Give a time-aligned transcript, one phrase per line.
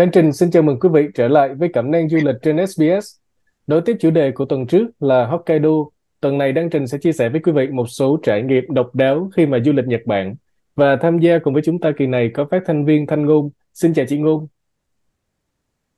[0.00, 2.66] Lan Trình xin chào mừng quý vị trở lại với Cẩm nang du lịch trên
[2.66, 3.16] SBS.
[3.66, 5.70] Đối tiếp chủ đề của tuần trước là Hokkaido.
[6.20, 8.94] Tuần này Đăng Trình sẽ chia sẻ với quý vị một số trải nghiệm độc
[8.94, 10.34] đáo khi mà du lịch Nhật Bản.
[10.76, 13.50] Và tham gia cùng với chúng ta kỳ này có phát thanh viên Thanh Ngôn.
[13.74, 14.46] Xin chào chị Ngôn.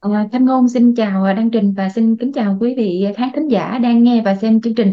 [0.00, 3.48] À, Thanh Ngôn xin chào Đăng Trình và xin kính chào quý vị khán thính
[3.48, 4.92] giả đang nghe và xem chương trình.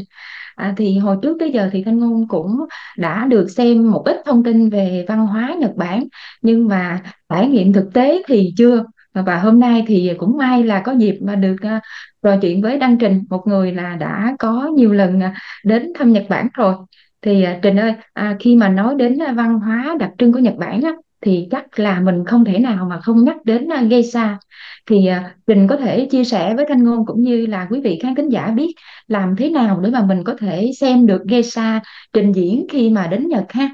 [0.55, 2.57] À, thì hồi trước tới giờ thì Thanh Ngôn cũng
[2.97, 6.03] đã được xem một ít thông tin về văn hóa Nhật Bản
[6.41, 10.81] nhưng mà trải nghiệm thực tế thì chưa và hôm nay thì cũng may là
[10.85, 11.81] có dịp mà được à,
[12.23, 15.33] trò chuyện với Đăng Trình một người là đã có nhiều lần à,
[15.65, 16.75] đến thăm Nhật Bản rồi.
[17.21, 20.55] Thì à, Trình ơi à, khi mà nói đến văn hóa đặc trưng của Nhật
[20.57, 20.91] Bản á,
[21.21, 24.37] thì chắc là mình không thể nào mà không nhắc đến geisha.
[24.85, 25.09] Thì
[25.47, 28.29] Trình có thể chia sẻ với Thanh Ngôn cũng như là quý vị khán thính
[28.29, 28.73] giả biết
[29.07, 31.81] làm thế nào để mà mình có thể xem được geisha
[32.13, 33.69] trình diễn khi mà đến Nhật ha?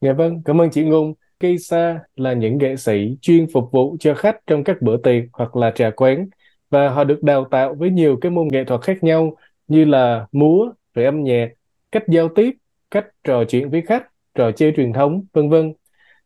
[0.00, 1.14] Dạ vâng, cảm ơn chị Ngôn.
[1.40, 5.56] Geisha là những nghệ sĩ chuyên phục vụ cho khách trong các bữa tiệc hoặc
[5.56, 6.28] là trà quán
[6.70, 9.36] và họ được đào tạo với nhiều cái môn nghệ thuật khác nhau
[9.68, 11.48] như là múa, rồi âm nhạc,
[11.92, 12.50] cách giao tiếp,
[12.90, 15.72] cách trò chuyện với khách, trò chơi truyền thống, vân vân.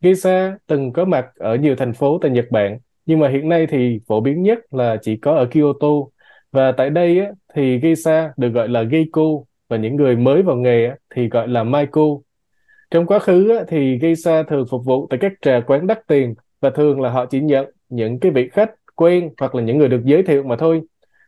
[0.01, 3.67] Geisha từng có mặt ở nhiều thành phố tại Nhật Bản, nhưng mà hiện nay
[3.67, 5.89] thì phổ biến nhất là chỉ có ở Kyoto.
[6.53, 9.23] Và tại đây á, thì geisha được gọi là geiko
[9.69, 12.03] và những người mới vào nghề á, thì gọi là maiko.
[12.93, 16.71] Trong quá khứ thì geisha thường phục vụ tại các trà quán đắt tiền và
[16.71, 20.01] thường là họ chỉ nhận những cái vị khách quen hoặc là những người được
[20.05, 20.83] giới thiệu mà thôi.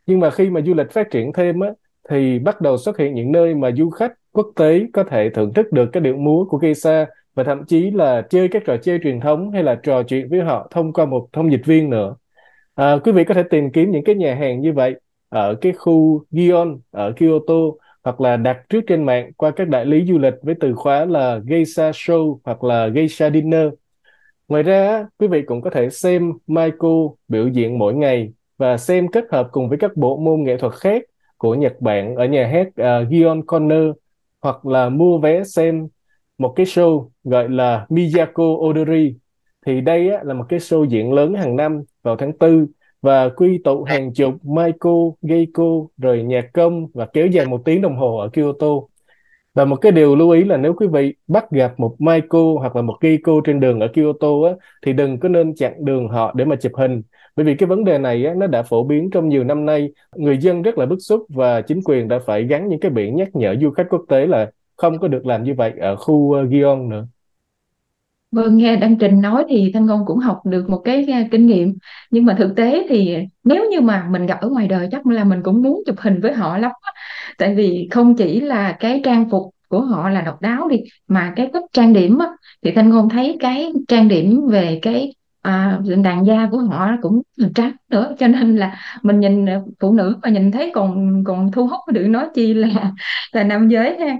[0.06, 1.70] Nhưng mà khi mà du lịch phát triển thêm á,
[2.10, 5.52] thì bắt đầu xuất hiện những nơi mà du khách quốc tế có thể thưởng
[5.54, 8.98] thức được cái điệu múa của geisha và thậm chí là chơi các trò chơi
[9.02, 12.16] truyền thống hay là trò chuyện với họ thông qua một thông dịch viên nữa.
[12.74, 14.94] À, quý vị có thể tìm kiếm những cái nhà hàng như vậy
[15.28, 17.54] ở cái khu Gion ở Kyoto
[18.04, 21.04] hoặc là đặt trước trên mạng qua các đại lý du lịch với từ khóa
[21.04, 23.68] là Geisha Show hoặc là Geisha Dinner.
[24.48, 29.08] Ngoài ra, quý vị cũng có thể xem Michael biểu diễn mỗi ngày và xem
[29.08, 31.02] kết hợp cùng với các bộ môn nghệ thuật khác
[31.38, 33.90] của Nhật Bản ở nhà hát à, uh, Gion Corner
[34.40, 35.88] hoặc là mua vé xem
[36.38, 39.14] một cái show gọi là Miyako Odori.
[39.66, 42.66] Thì đây á, là một cái show diễn lớn hàng năm vào tháng 4
[43.04, 44.90] và quy tụ hàng chục Maiko,
[45.22, 45.64] Geiko,
[45.98, 48.66] rồi nhạc công và kéo dài một tiếng đồng hồ ở Kyoto.
[49.54, 52.76] Và một cái điều lưu ý là nếu quý vị bắt gặp một Maiko hoặc
[52.76, 56.32] là một Geiko trên đường ở Kyoto á, thì đừng có nên chặn đường họ
[56.36, 57.02] để mà chụp hình.
[57.36, 59.92] Bởi vì cái vấn đề này á, nó đã phổ biến trong nhiều năm nay.
[60.16, 63.16] Người dân rất là bức xúc và chính quyền đã phải gắn những cái biển
[63.16, 66.32] nhắc nhở du khách quốc tế là không có được làm như vậy ở khu
[66.32, 67.06] ờ, uh, Gion nữa.
[68.34, 71.46] Vâng, nghe Đăng Trình nói thì Thanh Ngôn cũng học được một cái uh, kinh
[71.46, 71.74] nghiệm.
[72.10, 75.24] Nhưng mà thực tế thì nếu như mà mình gặp ở ngoài đời chắc là
[75.24, 76.70] mình cũng muốn chụp hình với họ lắm
[77.38, 80.76] tại vì không chỉ là cái trang phục của họ là độc đáo đi
[81.08, 82.26] mà cái cách trang điểm á,
[82.62, 87.22] thì Thanh Ngôn thấy cái trang điểm về cái à, đàn da của họ cũng
[87.54, 88.14] trắng nữa.
[88.18, 91.80] Cho nên là mình nhìn à, phụ nữ mà nhìn thấy còn còn thu hút
[91.92, 92.92] đừng nói chi là
[93.32, 94.16] là nam giới ha.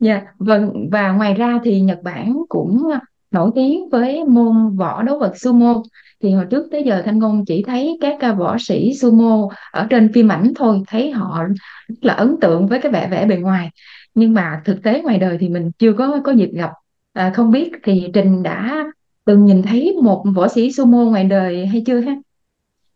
[0.00, 2.90] Dạ vâng và ngoài ra thì Nhật Bản cũng
[3.34, 5.82] nổi tiếng với môn võ đấu vật sumo.
[6.22, 9.86] Thì hồi trước tới giờ Thanh Ngôn chỉ thấy các à, võ sĩ sumo ở
[9.90, 11.44] trên phim ảnh thôi thấy họ
[11.88, 13.70] rất là ấn tượng với cái vẻ vẻ bề ngoài.
[14.14, 16.70] Nhưng mà thực tế ngoài đời thì mình chưa có có dịp gặp.
[17.12, 18.84] À, không biết thì Trình đã
[19.24, 22.14] từng nhìn thấy một võ sĩ sumo ngoài đời hay chưa ha?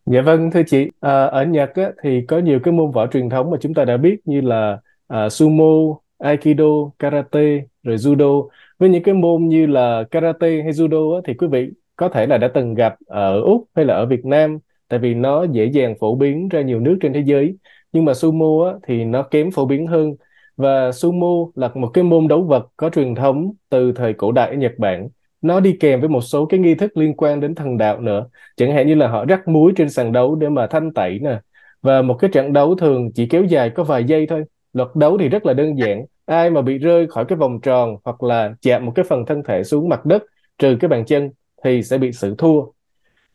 [0.06, 3.31] Dạ vâng thưa chị, à, ở Nhật á, thì có nhiều cái môn võ truyền
[3.31, 4.78] thống mà chúng ta đã biết như là
[5.09, 6.65] à, sumo, aikido,
[6.98, 8.48] karate, rồi judo.
[8.78, 12.27] Với những cái môn như là karate hay judo á, thì quý vị có thể
[12.27, 14.59] là đã từng gặp ở Úc hay là ở Việt Nam,
[14.89, 17.55] tại vì nó dễ dàng phổ biến ra nhiều nước trên thế giới.
[17.93, 20.15] Nhưng mà sumo á, thì nó kém phổ biến hơn.
[20.56, 24.49] Và sumo là một cái môn đấu vật có truyền thống từ thời cổ đại
[24.49, 25.09] ở Nhật Bản.
[25.43, 28.27] Nó đi kèm với một số cái nghi thức liên quan đến thần đạo nữa.
[28.56, 31.41] Chẳng hạn như là họ rắc muối trên sàn đấu để mà thanh tẩy nè.
[31.83, 34.45] Và một cái trận đấu thường chỉ kéo dài có vài giây thôi.
[34.72, 37.97] Luật đấu thì rất là đơn giản ai mà bị rơi khỏi cái vòng tròn
[38.05, 40.22] hoặc là chạm một cái phần thân thể xuống mặt đất
[40.59, 41.30] trừ cái bàn chân
[41.65, 42.63] thì sẽ bị xử thua.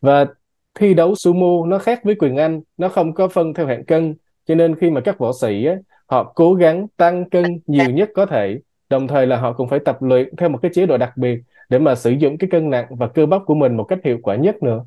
[0.00, 0.26] Và
[0.74, 4.14] thi đấu sumo nó khác với quyền Anh nó không có phân theo hạng cân
[4.46, 5.74] cho nên khi mà các võ sĩ á,
[6.06, 8.58] họ cố gắng tăng cân nhiều nhất có thể
[8.88, 11.38] đồng thời là họ cũng phải tập luyện theo một cái chế độ đặc biệt
[11.68, 14.18] để mà sử dụng cái cân nặng và cơ bắp của mình một cách hiệu
[14.22, 14.84] quả nhất nữa.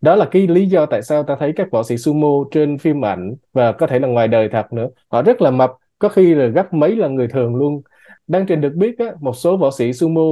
[0.00, 3.04] Đó là cái lý do tại sao ta thấy các võ sĩ sumo trên phim
[3.04, 4.88] ảnh và có thể là ngoài đời thật nữa.
[5.08, 5.72] Họ rất là mập
[6.04, 7.82] có khi là gấp mấy lần người thường luôn.
[8.26, 10.22] Đang trình được biết á, một số võ sĩ sumo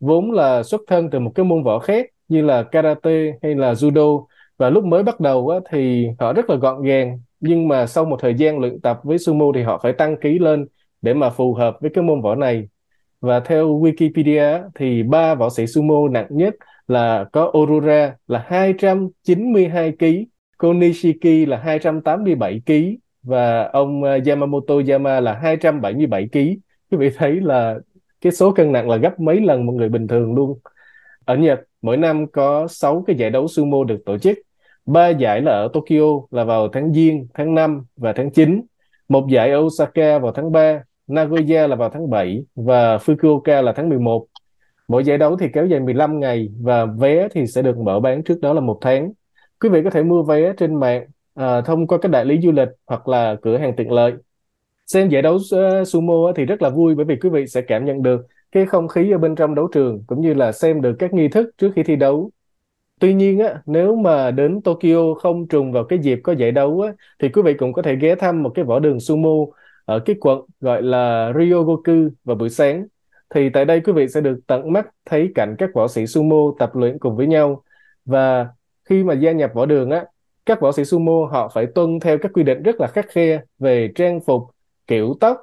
[0.00, 3.72] vốn là xuất thân từ một cái môn võ khác như là karate hay là
[3.72, 4.24] judo.
[4.58, 7.20] Và lúc mới bắt đầu á, thì họ rất là gọn gàng.
[7.40, 10.38] Nhưng mà sau một thời gian luyện tập với sumo thì họ phải tăng ký
[10.38, 10.66] lên
[11.02, 12.68] để mà phù hợp với cái môn võ này.
[13.20, 16.54] Và theo Wikipedia thì ba võ sĩ sumo nặng nhất
[16.86, 20.06] là có Aurora là 292 kg,
[20.58, 22.72] konishiki là 287 kg
[23.28, 26.38] và ông ờ, Yamamoto Yama là 277 kg.
[26.90, 27.78] Quý vị thấy là
[28.20, 30.58] cái số cân nặng là gấp mấy lần một người bình thường luôn.
[31.24, 34.38] Ở Nhật, mỗi năm có 6 cái giải đấu sumo được tổ chức.
[34.86, 38.62] Ba giải là ở Tokyo là vào tháng Giêng, tháng 5 và tháng 9.
[39.08, 43.72] Một giải ở Osaka vào tháng 3, Nagoya là vào tháng 7 và Fukuoka là
[43.72, 44.26] tháng 11.
[44.88, 48.22] Mỗi giải đấu thì kéo dài 15 ngày và vé thì sẽ được mở bán
[48.22, 49.12] trước đó là một tháng.
[49.60, 51.06] Quý vị có thể mua vé trên mạng
[51.38, 54.12] à, thông qua các đại lý du lịch hoặc là cửa hàng tiện lợi.
[54.86, 57.84] Xem giải đấu uh, sumo thì rất là vui bởi vì quý vị sẽ cảm
[57.84, 60.96] nhận được cái không khí ở bên trong đấu trường cũng như là xem được
[60.98, 62.30] các nghi thức trước khi thi đấu.
[63.00, 66.80] Tuy nhiên á, nếu mà đến Tokyo không trùng vào cái dịp có giải đấu
[66.80, 69.46] á, thì quý vị cũng có thể ghé thăm một cái võ đường sumo
[69.84, 72.86] ở cái quận gọi là Ryogoku vào buổi sáng.
[73.34, 76.52] Thì tại đây quý vị sẽ được tận mắt thấy cảnh các võ sĩ sumo
[76.58, 77.62] tập luyện cùng với nhau.
[78.04, 78.48] Và
[78.84, 80.04] khi mà gia nhập võ đường á,
[80.48, 83.40] các võ sĩ sumo họ phải tuân theo các quy định rất là khắc khe
[83.58, 84.42] về trang phục,
[84.86, 85.36] kiểu tóc,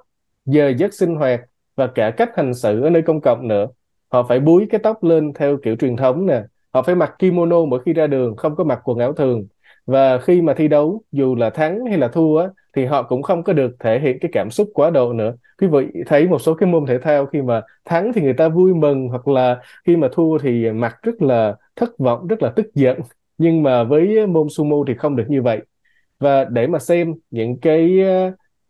[0.46, 1.42] giờ giấc sinh hoạt
[1.76, 3.68] và cả cách hành xử ở nơi công cộng nữa.
[4.12, 6.44] Họ phải búi cái tóc lên theo kiểu truyền thống nè.
[6.74, 9.48] Họ phải mặc kimono mỗi khi ra đường, không có mặc quần áo thường.
[9.86, 13.24] Và khi mà thi đấu, dù là thắng hay là thua á, thì họ cũng
[13.24, 15.36] không có được thể hiện cái cảm xúc quá độ nữa.
[15.62, 18.50] Quý vị thấy một số cái môn thể thao khi mà thắng thì người ta
[18.50, 22.50] vui mừng hoặc là khi mà thua thì mặt rất là thất vọng, rất là
[22.56, 23.00] tức giận.
[23.38, 25.60] Nhưng mà với môn sumo thì không được như vậy.
[26.20, 28.00] Và để mà xem những cái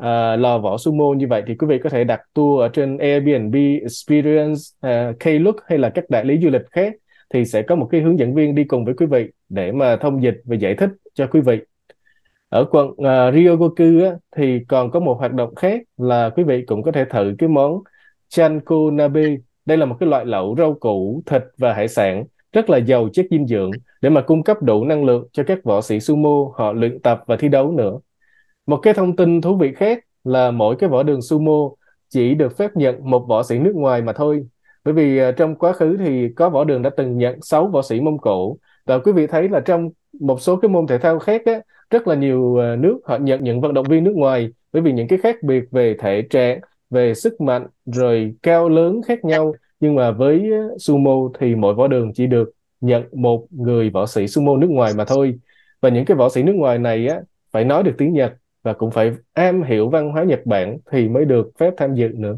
[0.01, 2.97] uh, lò võ sumo như vậy thì quý vị có thể đặt tour ở trên
[2.97, 6.93] Airbnb, Experience, uh, Klook hay là các đại lý du lịch khác
[7.33, 9.95] thì sẽ có một cái hướng dẫn viên đi cùng với quý vị để mà
[9.95, 11.59] thông dịch và giải thích cho quý vị.
[12.49, 16.63] Ở quận uh, Ryogoku á, thì còn có một hoạt động khác là quý vị
[16.67, 17.79] cũng có thể thử cái món
[18.29, 19.35] chanko nabe.
[19.65, 22.23] Đây là một cái loại lẩu rau củ, thịt và hải sản
[22.55, 23.71] rất là giàu chất dinh dưỡng
[24.01, 27.23] để mà cung cấp đủ năng lượng cho các võ sĩ sumo họ luyện tập
[27.27, 27.99] và thi đấu nữa.
[28.65, 31.69] Một cái thông tin thú vị khác là mỗi cái võ đường sumo
[32.09, 34.45] chỉ được phép nhận một võ sĩ nước ngoài mà thôi.
[34.85, 37.81] Bởi vì à, trong quá khứ thì có võ đường đã từng nhận 6 võ
[37.81, 41.19] sĩ Mông Cổ và quý vị thấy là trong một số cái môn thể thao
[41.19, 41.59] khác á,
[41.89, 44.91] rất là nhiều à, nước họ nhận những vận động viên nước ngoài bởi vì
[44.91, 46.59] những cái khác biệt về thể trạng,
[46.89, 51.73] về sức mạnh rồi cao lớn khác nhau nhưng mà với ờ, sumo thì mỗi
[51.73, 52.51] võ đường chỉ được
[52.81, 55.39] nhận một người võ sĩ sumo nước ngoài mà thôi
[55.81, 58.33] và những cái võ sĩ nước ngoài này á phải nói được tiếng Nhật
[58.63, 62.07] và cũng phải am hiểu văn hóa Nhật Bản thì mới được phép tham dự
[62.15, 62.37] nữa.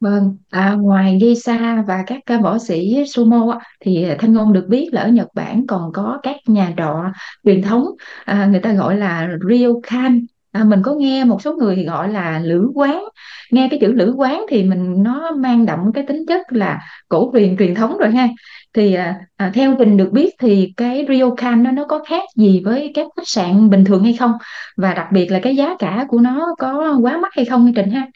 [0.00, 4.66] Vâng, à, ngoài Geisha và các ca võ sĩ sumo á, thì Thanh Ngôn được
[4.68, 7.04] biết là ở Nhật Bản còn có các nhà trọ
[7.44, 7.84] truyền thống
[8.24, 12.08] à, người ta gọi là ryokan à, mình có nghe một số người thì gọi
[12.08, 13.04] là lữ quán
[13.50, 17.30] nghe cái chữ lữ quán thì mình nó mang đậm cái tính chất là cổ
[17.34, 18.28] truyền truyền thống rồi ha
[18.74, 22.62] thì à, à theo mình được biết thì cái ryokan nó nó có khác gì
[22.64, 24.32] với các khách sạn bình thường hay không
[24.76, 27.72] và đặc biệt là cái giá cả của nó có quá mắc hay không như
[27.76, 28.06] Trình ha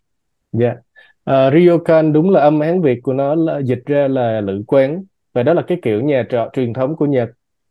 [0.52, 0.74] Dạ.
[1.26, 1.54] Yeah.
[1.54, 5.42] ryokan đúng là âm Hán Việt của nó là dịch ra là lữ quán và
[5.42, 7.28] đó là cái kiểu nhà trọ truyền thống của Nhật.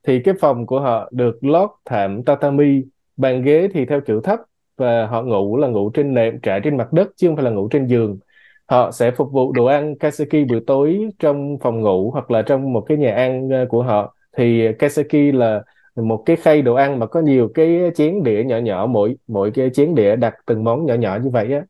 [0.07, 2.81] Thì cái phòng của họ được lót thảm tatami,
[3.17, 4.39] bàn ghế thì theo kiểu thấp
[4.81, 7.51] và họ ngủ là ngủ trên nệm, trải trên mặt đất chứ không phải là
[7.51, 8.19] ngủ trên giường.
[8.65, 12.73] Họ sẽ phục vụ đồ ăn kaseki buổi tối trong phòng ngủ hoặc là trong
[12.73, 14.15] một cái nhà ăn ờ, của họ.
[14.37, 15.63] Thì kaseki là
[15.95, 19.51] một cái khay đồ ăn mà có nhiều cái chén đĩa nhỏ nhỏ, mỗi mỗi
[19.51, 21.61] cái chén đĩa đặt từng món nhỏ nhỏ như vậy á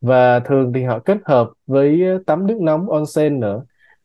[0.00, 3.64] và thường thì họ kết hợp với tắm nước nóng onsen nữa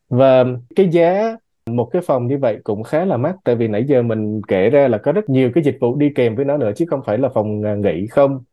[0.10, 1.38] và cái giá
[1.70, 4.70] một cái phòng như vậy cũng khá là mắc, tại vì nãy giờ mình kể
[4.70, 7.02] ra là có rất nhiều cái dịch vụ đi kèm với nó nữa chứ không
[7.06, 8.44] phải là phòng à, nghỉ không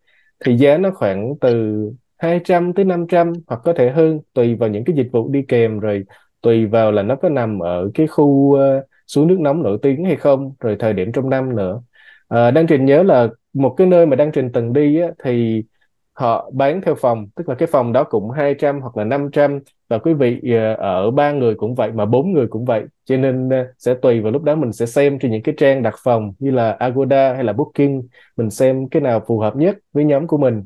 [0.45, 1.77] thì giá nó khoảng từ
[2.19, 5.79] 200 tới 500 hoặc có thể hơn tùy vào những cái dịch vụ đi kèm
[5.79, 6.05] rồi
[6.43, 10.05] tùy vào là nó có nằm ở cái khu uh, suối nước nóng nổi tiếng
[10.05, 11.83] hay không rồi thời điểm trong năm nữa.
[12.29, 15.65] À, Đăng Trình nhớ là một cái nơi mà Đăng Trình từng đi á, thì
[16.13, 19.99] họ bán theo phòng tức là cái phòng đó cũng 200 hoặc là 500 và
[19.99, 22.85] quý vị ờ, ở ba người cũng vậy mà bốn người cũng vậy.
[23.05, 25.83] Cho nên ờ, sẽ tùy vào lúc đó mình sẽ xem trên những cái trang
[25.83, 28.01] đặt phòng như là Agoda hay là Booking.
[28.37, 30.65] Mình xem cái nào phù hợp nhất với nhóm của mình.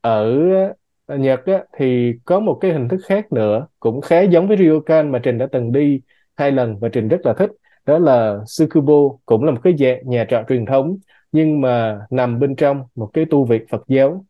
[0.00, 0.40] Ở
[1.06, 4.56] ờ, Nhật á, thì có một cái hình thức khác nữa cũng khá giống với
[4.56, 6.00] ryokan mà Trình đã từng đi
[6.36, 7.50] hai lần và Trình rất là thích.
[7.86, 10.98] Đó là Tsukubo cũng là một cái dạng nhà trọ truyền thống
[11.32, 14.24] nhưng mà nằm bên trong một cái tu viện Phật giáo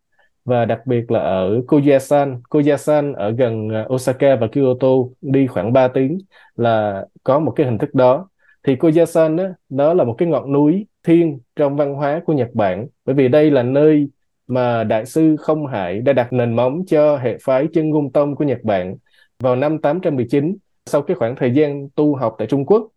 [0.46, 2.42] và đặc biệt là ở Koyasan.
[2.50, 4.88] Koyasan ở gần à, Osaka và Kyoto
[5.20, 6.18] đi khoảng 3 tiếng
[6.56, 8.28] là có một cái hình thức đó.
[8.62, 12.48] Thì Koyasan đó, đó là một cái ngọn núi thiên trong văn hóa của Nhật
[12.54, 14.08] Bản bởi vì đây là nơi
[14.46, 18.36] mà Đại sư Không Hải đã đặt nền móng cho hệ phái chân ngôn tông
[18.36, 18.96] của Nhật Bản
[19.38, 22.88] vào năm 819 sau cái khoảng thời gian tu học tại Trung Quốc.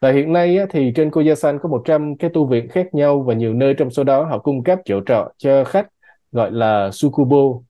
[0.00, 3.54] Và hiện nay thì trên Koyasan có 100 cái tu viện khác nhau và nhiều
[3.54, 5.86] nơi trong số đó họ cung cấp chỗ trọ cho khách
[6.32, 7.60] gọi là Sukubo.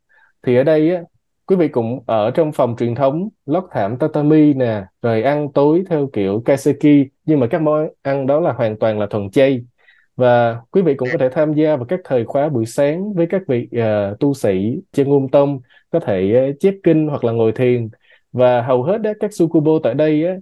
[0.47, 1.02] Thì ở đây á,
[1.47, 5.85] quý vị cũng ở trong phòng truyền thống lót thảm tatami nè, rồi ăn tối
[5.90, 9.61] theo kiểu kaiseki, nhưng mà các món ăn đó là hoàn toàn là thuần chay.
[10.17, 13.26] Và quý vị cũng có thể tham gia vào các thời khóa buổi sáng với
[13.26, 17.33] các vị uh, tu sĩ trên ngôn tông, có thể uh, chép kinh hoặc là
[17.33, 17.88] ngồi thiền.
[18.33, 20.35] Và hầu hết đó, các Sukubo tại đây á,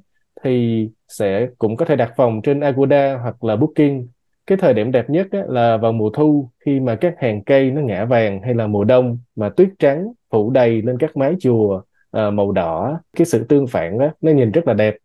[0.44, 4.06] thì sẽ cũng có thể đặt phòng trên Agoda hoặc là Booking.
[4.48, 7.70] Cái thời điểm đẹp nhất á, là vào mùa thu khi mà các hàng cây
[7.70, 11.34] nó ngã vàng hay là mùa đông mà tuyết trắng phủ đầy lên các mái
[11.40, 13.00] chùa à, màu đỏ.
[13.16, 14.96] Cái sự tương phản đó nó nhìn rất là đẹp.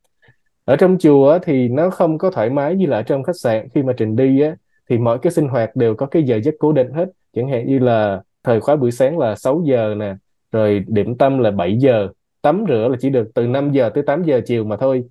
[0.66, 3.68] Ở trong chùa thì nó không có thoải mái như là ở trong khách sạn
[3.74, 4.56] khi mà Trình đi á,
[4.90, 7.10] thì mọi cái sinh hoạt đều có cái giờ giấc cố định hết.
[7.36, 10.16] Chẳng hạn như là thời khóa buổi sáng là 6 giờ nè,
[10.52, 12.08] rồi điểm tâm là 7 giờ,
[12.42, 15.04] tắm rửa là chỉ được từ 5 giờ tới 8 giờ chiều mà thôi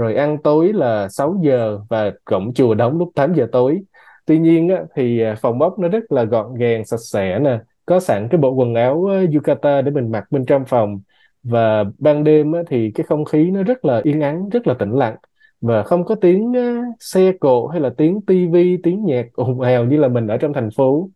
[0.00, 3.80] rồi ăn tối là 6 giờ và cổng chùa đóng lúc 8 giờ tối.
[4.26, 7.58] Tuy nhiên á, thì à, phòng ốc nó rất là gọn gàng sạch sẽ nè
[7.86, 11.00] có sẵn cái bộ quần áo yukata để mình mặc bên trong phòng.
[11.42, 14.74] Và ban đêm á, thì cái không khí nó rất là yên ắng rất là
[14.74, 15.16] tĩnh lặng.
[15.60, 16.54] Và không có tiếng
[17.00, 20.52] xe cộ hay là tiếng tivi tiếng nhạc ồn ào như là mình ở trong
[20.52, 21.10] thành phố.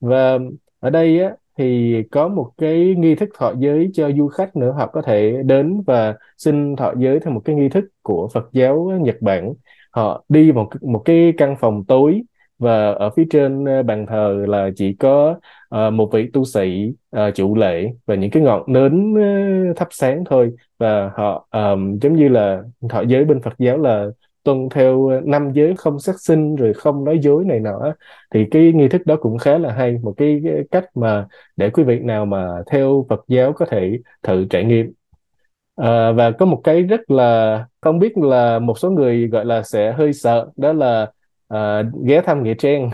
[0.00, 0.38] Và
[0.80, 4.72] ở đây á, thì có một cái nghi thức thọ giới cho du khách nữa
[4.78, 8.48] họ có thể đến và xin thọ giới theo một cái nghi thức của Phật
[8.52, 9.52] giáo Nhật Bản.
[9.90, 12.22] Họ đi một một cái căn phòng tối
[12.58, 15.36] và ở phía trên ờ, bàn thờ là chỉ có
[15.74, 19.88] uh, một vị tu sĩ uh, chủ lễ và những cái ngọn nến uh, thắp
[19.90, 20.52] sáng thôi.
[20.78, 24.06] Và họ um, giống như là thọ giới bên Phật giáo là
[24.44, 27.94] tuân theo năm giới không sát sinh rồi không nói dối này nọ
[28.34, 29.98] thì cái nghi thức đó cũng khá là hay.
[30.02, 34.44] Một cái, cách mà để quý vị nào mà theo Phật giáo có thể thử
[34.50, 34.92] trải nghiệm.
[35.76, 39.62] À, và có một cái rất là không biết là một số người gọi là
[39.62, 41.12] sẽ hơi sợ đó là
[41.48, 42.90] à, ghé thăm nghĩa trang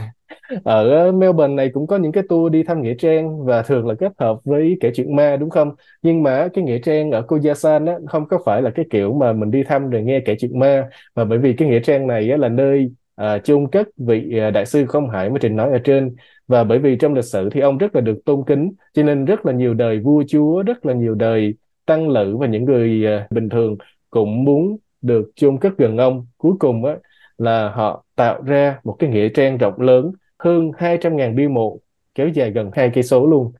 [0.64, 3.86] ở ờ, Melbourne này cũng có những cái tour đi thăm nghĩa trang và thường
[3.88, 5.74] là kết hợp với kể chuyện ma đúng không?
[6.02, 9.32] Nhưng mà cái nghĩa trang ở Koyasan á không có phải là cái kiểu mà
[9.32, 12.30] mình đi thăm rồi nghe kể chuyện ma mà bởi vì cái nghĩa trang này
[12.30, 15.72] á, là nơi à, chôn cất vị à, đại sư Không Hải mà Trình nói
[15.72, 16.16] ở trên.
[16.48, 19.24] Và bởi vì trong lịch sử thì ông rất là được tôn kính cho nên
[19.24, 21.54] rất là nhiều đời vua chúa rất là nhiều đời
[21.86, 23.76] tăng lữ và những người à, bình thường
[24.10, 26.26] cũng muốn được chôn cất gần ông.
[26.38, 26.96] Cuối cùng á
[27.38, 31.78] là họ tạo ra một cái nghĩa trang rộng lớn hơn 200.000 bia mộ
[32.14, 33.52] kéo dài gần hai cây số luôn.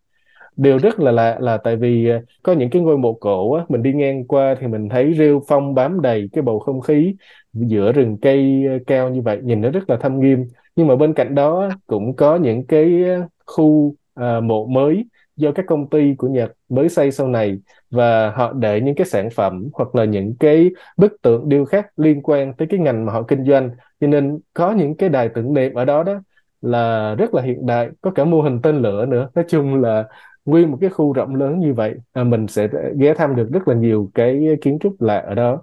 [0.57, 3.65] Điều rất là lạ là tại vì ờ, có những cái ngôi mộ cổ á,
[3.69, 7.15] mình đi ngang qua thì mình thấy rêu phong bám đầy cái bầu không khí
[7.53, 10.45] giữa rừng cây ờ, cao như vậy nhìn nó rất là thâm nghiêm.
[10.77, 15.05] Nhưng mà bên cạnh đó cũng có những cái ờ, khu à, mộ mới
[15.39, 17.59] do các công ty của Nhật mới xây sau này
[17.91, 21.99] và họ để những cái sản phẩm hoặc là những cái bức tượng điêu khắc
[21.99, 23.71] liên quan tới cái ngành mà họ kinh doanh.
[24.01, 26.21] Cho nên có những cái đài tưởng niệm ở đó đó
[26.63, 29.31] là rất là hiện đại có cả mô hình tên lửa nữa.
[29.35, 30.05] Nói chung là
[30.45, 32.69] nguyên một cái khu rộng lớn như vậy à, mình sẽ
[32.99, 35.63] ghé thăm được rất là nhiều cái kiến trúc lạ ở đó.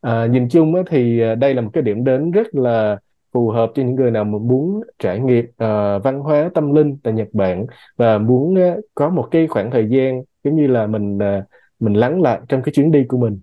[0.00, 2.98] À, nhìn chung á, thì à, đây là một cái điểm đến rất là
[3.34, 6.98] phù hợp cho những người nào mà muốn trải nghiệm uh, văn hóa tâm linh
[7.02, 10.86] tại Nhật Bản và muốn uh, có một cái khoảng thời gian giống như là
[10.86, 11.44] mình uh,
[11.80, 13.40] mình lắng lại trong cái chuyến đi của mình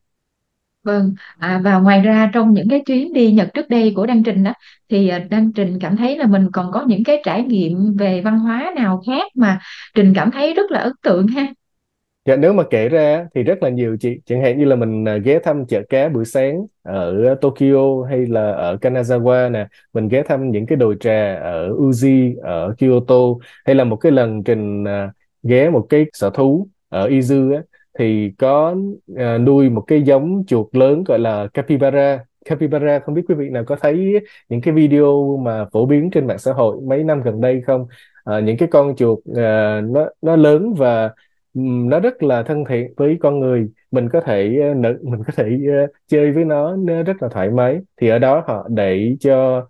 [0.83, 4.23] Vâng, à, và ngoài ra trong những cái chuyến đi Nhật trước đây của Đăng
[4.23, 4.53] Trình đó
[4.89, 8.39] thì Đăng Trình cảm thấy là mình còn có những cái trải nghiệm về văn
[8.39, 9.59] hóa nào khác mà
[9.95, 11.47] Trình cảm thấy rất là ấn tượng ha.
[12.25, 14.19] Dạ, nếu mà kể ra thì rất là nhiều chị.
[14.25, 18.25] Chẳng hạn như là mình à, ghé thăm chợ cá buổi sáng ở Tokyo hay
[18.25, 23.15] là ở Kanazawa nè mình ghé thăm những cái đồi trà ở Uji ở Kyoto
[23.65, 25.11] hay là một cái lần trình à,
[25.43, 27.61] ghé một cái sở thú ở Izu á,
[27.99, 28.75] thì có
[29.17, 32.19] à, nuôi một cái giống chuột lớn gọi là capybara.
[32.45, 36.27] Capybara không biết quý vị nào có thấy những cái video mà phổ biến trên
[36.27, 37.87] mạng xã hội mấy năm gần đây không?
[38.23, 41.11] À, những cái con chuột à, nó nó lớn và
[41.53, 43.69] nó rất là thân thiện với con người.
[43.91, 47.49] Mình có thể uh, mình có thể uh, chơi với nó, nó rất là thoải
[47.49, 47.79] mái.
[48.01, 49.67] Thì ở đó họ để cho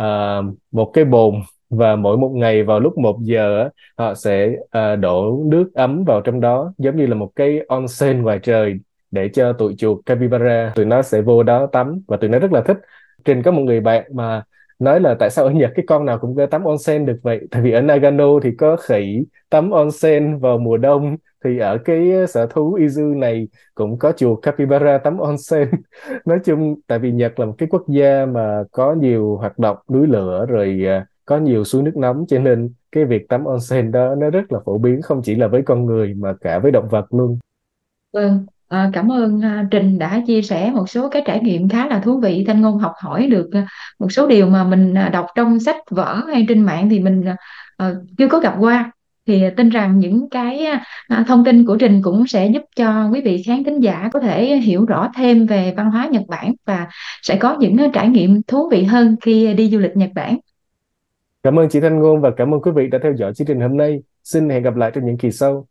[0.00, 1.34] uh, một cái bồn
[1.70, 3.68] và mỗi một ngày vào lúc một giờ
[3.98, 8.22] họ sẽ uh, đổ nước ấm vào trong đó giống như là một cái onsen
[8.22, 10.72] ngoài trời để cho tụi chuột capybara.
[10.74, 12.78] Tụi nó sẽ vô đó tắm và tụi nó rất là thích.
[13.24, 14.42] Trình có một người bạn mà
[14.80, 17.40] nói là tại sao ở Nhật cái con nào cũng có tắm onsen được vậy?
[17.50, 21.16] Tại vì ở Nagano thì có khỉ tắm onsen vào mùa đông.
[21.44, 25.68] Thì ở cái sở thú Izu này cũng có chùa capybara tắm onsen.
[26.24, 29.76] Nói chung tại vì Nhật là một cái quốc gia mà có nhiều hoạt động
[29.90, 33.92] núi lửa rồi à, có nhiều suối nước nóng cho nên cái việc tắm onsen
[33.92, 36.72] đó nó rất là phổ biến không chỉ là với con người mà cả với
[36.72, 37.38] động vật luôn.
[38.12, 41.86] Vâng, À, cảm ơn à, Trình đã chia sẻ một số cái trải nghiệm khá
[41.86, 42.44] là thú vị.
[42.46, 43.66] Thanh Ngôn học hỏi được à,
[43.98, 47.24] một số điều mà mình à, đọc trong sách vở hay trên mạng thì mình
[47.24, 47.36] à,
[47.76, 48.92] ờ, chưa có gặp qua.
[49.26, 53.08] Thì tin rằng những cái à, à, thông tin của Trình cũng sẽ giúp cho
[53.12, 56.52] quý vị khán thính giả có thể hiểu rõ thêm về văn hóa Nhật Bản
[56.66, 56.86] và
[57.22, 60.38] sẽ có những à, trải nghiệm thú vị hơn khi đi du lịch Nhật Bản.
[61.42, 63.60] Cảm ơn chị Thanh Ngôn và cảm ơn quý vị đã theo dõi chương trình
[63.60, 63.98] hôm nay.
[64.24, 65.66] Xin hẹn gặp lại trong những kỳ sau.